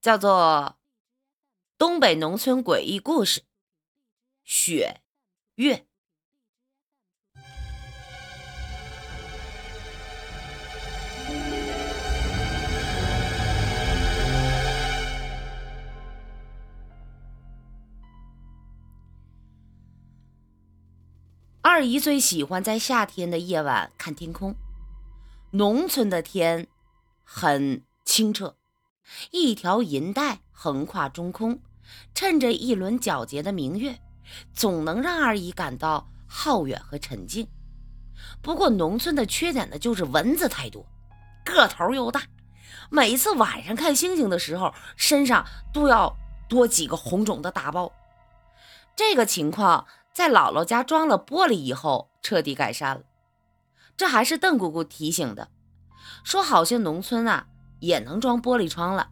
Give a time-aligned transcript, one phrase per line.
[0.00, 0.76] 叫做
[1.76, 3.40] 《东北农村诡异故事》。
[4.44, 5.00] 雪
[5.56, 5.86] 月。
[21.60, 24.54] 二姨最喜欢在夏天的夜晚看天空。
[25.52, 26.66] 农村的天
[27.24, 28.57] 很清澈，
[29.30, 31.60] 一条银带横跨中空，
[32.14, 33.98] 衬着一轮皎洁的明月，
[34.52, 37.48] 总能让二姨感到浩远和沉静。
[38.42, 40.86] 不过，农村的缺点呢，就是蚊子太多，
[41.44, 42.22] 个头又大，
[42.90, 46.16] 每次晚上看星星的时候，身上都要
[46.48, 47.92] 多几个红肿的大包。
[48.96, 49.86] 这个情况。
[50.10, 53.02] 在姥姥家装了玻璃以后，彻底改善了。
[53.96, 55.48] 这还是邓姑姑提醒的，
[56.24, 57.46] 说好些农村啊
[57.80, 59.08] 也能装玻璃窗了，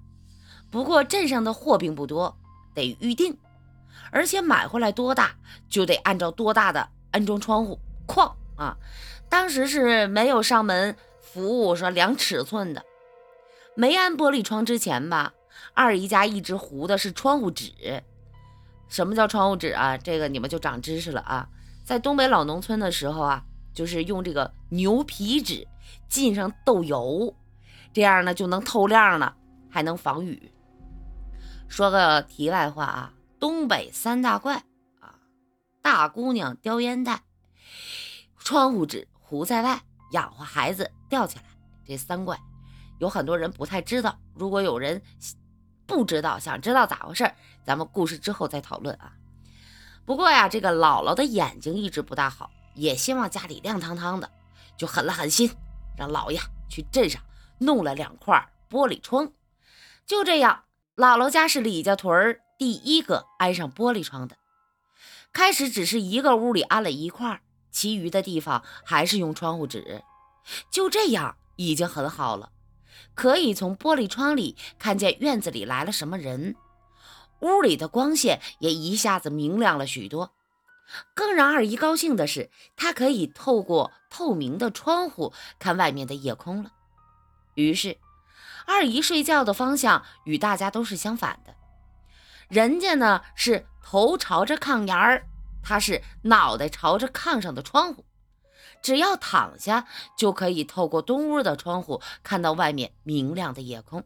[0.70, 2.36] 不过镇上的货并不多，
[2.74, 3.36] 得预定，
[4.10, 5.36] 而且买回来多大
[5.68, 8.76] 就得按照多大的安装窗户框啊。
[9.28, 12.84] 当时是没有上门服务说量尺寸的，
[13.74, 15.34] 没安玻璃窗之前吧，
[15.74, 17.72] 二姨家一直糊的是窗户纸。
[18.88, 19.98] 什么叫窗户纸啊？
[19.98, 21.48] 这个你们就长知识了啊！
[21.84, 23.42] 在东北老农村的时候啊，
[23.74, 25.66] 就是用这个牛皮纸
[26.08, 27.34] 浸上豆油，
[27.96, 29.34] 这样呢就能透亮了，
[29.70, 30.52] 还能防雨。
[31.66, 34.56] 说个题外话啊，东北三大怪
[35.00, 35.14] 啊，
[35.80, 37.22] 大姑娘叼烟袋，
[38.36, 39.80] 窗户纸糊在外，
[40.12, 41.44] 养活孩子吊起来，
[41.86, 42.38] 这三怪
[42.98, 44.18] 有很多人不太知道。
[44.34, 45.00] 如果有人，
[45.86, 47.32] 不知道，想知道咋回事
[47.64, 49.14] 咱们故事之后再讨论啊。
[50.04, 54.30] 不过呀，这个姥姥的眼睛一直不大好，也希望家里亮堂堂的，
[54.76, 55.50] 就狠了狠心，
[55.96, 57.22] 让姥爷去镇上
[57.58, 59.32] 弄了两块玻璃窗。
[60.06, 60.64] 就这样，
[60.96, 64.36] 姥姥家是李家屯儿第一个安上玻璃窗的。
[65.32, 70.02] 开始只是一个屋里安了一块，其余的地方还是用窗户纸。
[70.70, 72.50] 就这样，已经很好了。
[73.14, 76.56] 可以从玻璃窗里看见院子里来了什么人，
[77.40, 80.32] 屋里的光线也一下子明亮了许多。
[81.14, 86.70] 更让二姨高兴的是，她可以透过透明的窗户看外面的夜空了。
[87.56, 87.98] 于是，
[88.66, 91.54] 二姨睡觉的方向与大家都是相反的，
[92.48, 95.26] 人家呢是头朝着炕沿儿，
[95.62, 98.04] 她是脑袋朝着炕上的窗户。
[98.82, 104.04] 只要躺下，就可以透过东屋的窗户看到外面明亮的夜空。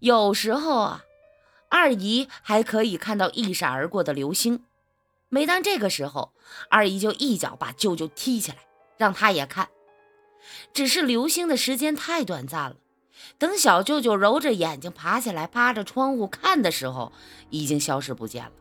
[0.00, 1.04] 有时候啊，
[1.68, 4.64] 二姨还可以看到一闪而过的流星。
[5.28, 6.32] 每当这个时候，
[6.68, 8.58] 二姨就一脚把舅舅踢起来，
[8.96, 9.68] 让他也看。
[10.72, 12.76] 只是流星的时间太短暂了，
[13.38, 17.12] 等小舅舅揉着眼睛爬起来，扒着窗户看的时候，
[17.50, 18.52] 已经消失不见了。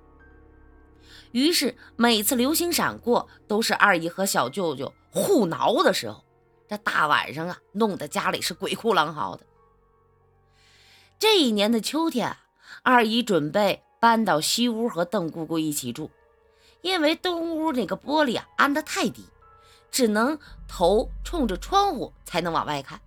[1.32, 6.24] 于是每次流星闪过，都是二姨和小舅舅互挠的时候。
[6.68, 9.44] 这大晚上啊，弄得家里是鬼哭狼嚎的。
[11.18, 12.38] 这一年的秋天啊，
[12.84, 16.12] 二姨准备搬到西屋和邓姑姑一起住，
[16.82, 19.26] 因为东屋那个玻璃啊安得太低，
[19.92, 23.02] 只能头冲着窗户才能往外看。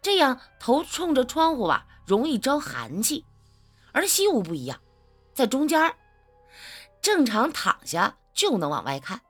[0.00, 3.24] 这样头冲着窗户吧，容易招寒气，
[3.92, 4.80] 而西屋不一样，
[5.32, 5.94] 在中间
[7.00, 9.20] 正常躺下就能往外看。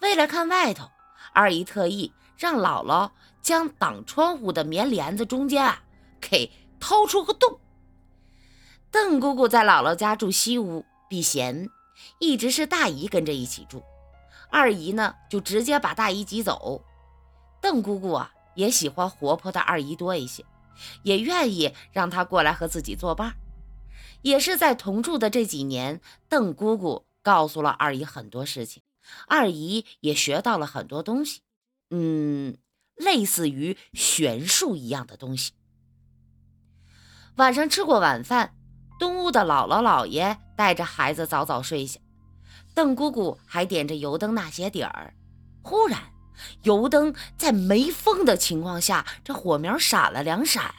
[0.00, 0.90] 为了看外头，
[1.32, 5.82] 二姨特意让姥姥将挡窗户的棉帘子中间啊
[6.20, 7.60] 给掏出个洞。
[8.90, 11.70] 邓姑姑在姥姥家住西屋避嫌，
[12.18, 13.82] 一直是大姨跟着一起住。
[14.54, 16.84] 二姨呢就直接把大姨挤走。
[17.60, 20.44] 邓姑姑啊也喜欢活泼的二姨多一些，
[21.02, 23.34] 也愿意让她过来和自己作伴。
[24.22, 28.80] 也是在同住的这几年，邓姑姑告诉了二姨很多事情，
[29.26, 31.40] 二姨也学到了很多东西，
[31.90, 32.56] 嗯，
[32.94, 35.52] 类似于玄术一样的东西。
[37.34, 38.54] 晚上吃过晚饭，
[39.00, 41.98] 东屋的姥姥姥爷带着孩子早早睡下，
[42.74, 45.14] 邓姑姑还点着油灯纳些点儿。
[45.62, 46.00] 忽然，
[46.62, 50.74] 油灯在没风的情况下，这火苗闪了两闪，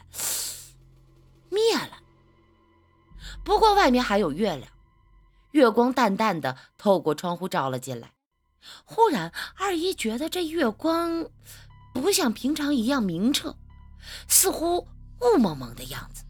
[1.49, 1.99] 灭了。
[3.43, 4.69] 不过外面还有月亮，
[5.51, 8.11] 月光淡淡的透过窗户照了进来。
[8.83, 11.25] 忽然，二姨觉得这月光
[11.93, 13.55] 不像平常一样明澈，
[14.27, 14.87] 似乎
[15.21, 16.23] 雾蒙蒙的样子。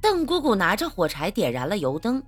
[0.00, 2.22] 邓姑姑拿着火柴点燃了油灯，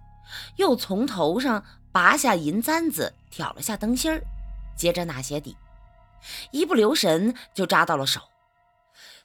[0.57, 4.23] 又从头上拔下银簪子挑了下灯芯儿，
[4.77, 5.57] 接着纳鞋底，
[6.51, 8.21] 一不留神就扎到了手。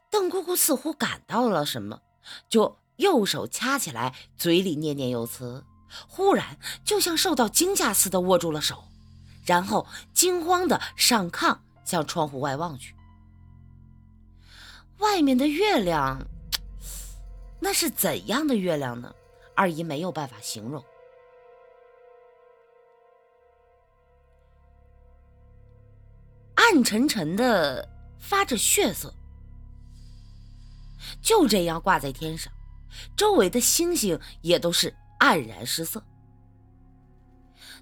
[0.10, 2.02] 邓姑姑似乎感到了什么。
[2.48, 5.66] 就右手掐起来，嘴里念念有词，
[6.08, 8.84] 忽然就像受到惊吓似的握住了手，
[9.44, 12.96] 然后惊慌的上炕向窗户外望去。
[15.00, 16.28] 外面的月亮，
[17.60, 19.12] 那是怎样的月亮呢？
[19.56, 20.84] 二姨没有办法形容，
[26.72, 29.14] 暗沉沉的，发着血色，
[31.22, 32.52] 就这样挂在天上，
[33.18, 36.02] 周围的星星也都是黯然失色。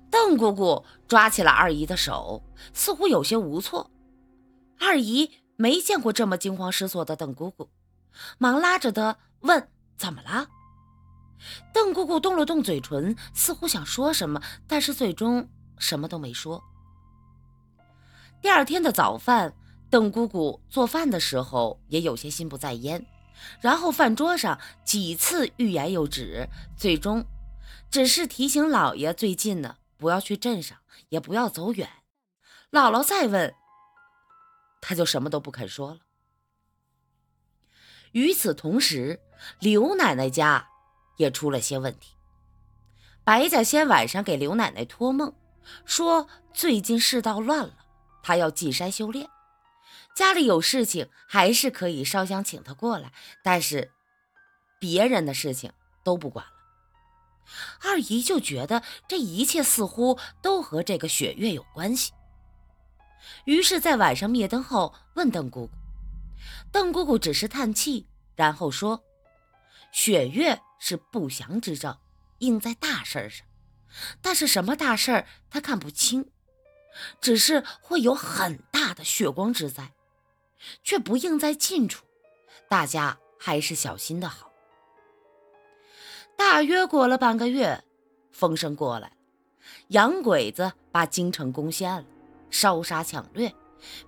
[0.10, 2.44] 邓姑姑抓起了二姨的手，
[2.74, 3.92] 似乎有些无措。
[4.80, 7.70] 二姨没见过这么惊慌失措的邓姑姑，
[8.40, 9.70] 忙拉着她问
[10.00, 10.48] ：“怎么了？”
[11.72, 15.48] 邓姑姑动了动嘴唇，似乎想说什么，但是最终
[15.78, 16.64] 什么都没说。
[18.42, 19.54] 第二天的早饭，
[19.90, 23.06] 邓姑姑做饭的时候也有些心不在焉，
[23.62, 26.48] 然后饭桌上几次欲言又止，
[26.78, 27.26] 最终
[27.92, 30.78] 只是提醒老爷最近呢不要去镇上，
[31.10, 31.90] 也不要走远。
[32.72, 33.54] 姥姥再问，
[34.82, 36.00] 他就什么都不肯说了。
[38.12, 39.20] 与此同时，
[39.60, 40.68] 刘奶奶家。
[41.20, 42.16] 也出了些问题。
[43.26, 45.36] 白家先晚上给刘奶奶托梦，
[45.84, 47.74] 说最近世道乱了，
[48.22, 49.30] 他要进山修炼，
[50.16, 53.12] 家里有事情还是可以烧香请他过来，
[53.44, 53.92] 但是
[54.80, 55.72] 别人的事情
[56.04, 56.52] 都不管了。
[57.82, 62.14] 二姨就觉得这一切似乎都和这个雪月有关系，
[63.46, 65.74] 于是，在晚上灭灯后问邓姑姑，
[66.72, 69.04] 邓姑姑只是叹气，然后说
[69.92, 72.00] ：“雪月。”是不祥之兆，
[72.38, 73.46] 应在大事上，
[74.22, 76.32] 但是什么大事儿她看不清，
[77.22, 79.94] 只是会有很大的血光之灾，
[80.84, 82.06] 却不应在近处，
[82.68, 84.52] 大家还是小心的好。
[86.36, 87.84] 大约过了半个月，
[88.32, 89.12] 风声过来，
[89.90, 92.06] 洋鬼子把京城攻陷了，
[92.50, 93.54] 烧杀抢掠，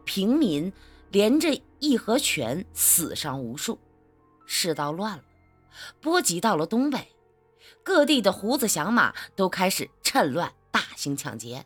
[0.05, 0.71] 平民
[1.09, 3.79] 连着义和拳死伤无数，
[4.45, 5.23] 世道乱了。
[6.01, 7.13] 波及到了东北，
[7.81, 11.65] 各地的胡子响马都开始趁乱大兴抢劫。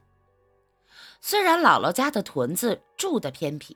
[1.28, 3.76] 虽然姥姥家的屯子住的偏僻，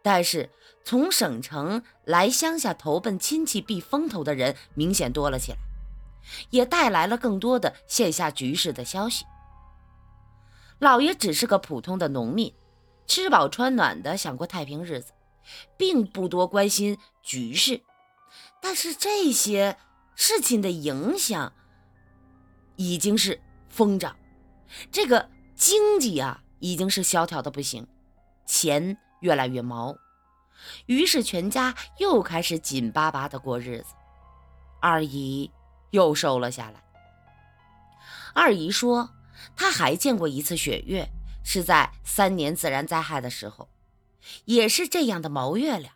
[0.00, 0.48] 但是
[0.82, 5.58] 从省城来乡下投奔亲戚避风头的人明显多了起来，
[6.48, 9.26] 也带来了更多的线下局势的消息。
[10.78, 12.54] 老爷只是个普通的农民，
[13.06, 15.12] 吃饱穿暖的想过太平日子，
[15.76, 17.82] 并不多关心局势。
[18.62, 19.76] 但是这些
[20.14, 21.52] 事情的影响
[22.76, 23.38] 已经是
[23.68, 24.16] 疯涨，
[24.90, 27.86] 这个经济啊已经是萧条的不行，
[28.44, 29.96] 钱越来越毛，
[30.86, 33.94] 于是全家又开始紧巴巴的过日子。
[34.80, 35.50] 二姨
[35.90, 36.82] 又瘦了下来。
[38.34, 39.10] 二姨说，
[39.56, 41.08] 她还见过一次雪月，
[41.44, 43.68] 是在三年自然灾害的时候，
[44.44, 45.94] 也是这样的毛月亮，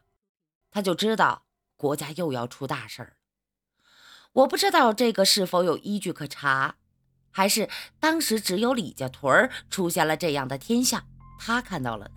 [0.70, 1.44] 她就知道。
[1.76, 3.16] 国家又要出大事儿，
[4.32, 6.76] 我不知道这个是否有依据可查，
[7.30, 7.68] 还是
[7.98, 11.04] 当时只有李家屯儿出现了这样的天象，
[11.38, 12.10] 他看到了？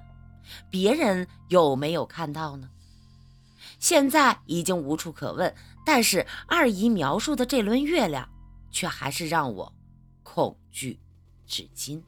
[0.69, 2.69] 别人有没有看到呢？
[3.79, 5.53] 现在已经无处可问，
[5.85, 8.29] 但是二姨描述的这轮月亮，
[8.71, 9.73] 却还是让我
[10.23, 10.99] 恐惧
[11.45, 12.03] 至今。